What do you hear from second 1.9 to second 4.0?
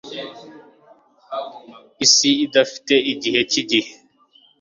isi idafite igihe cyigihe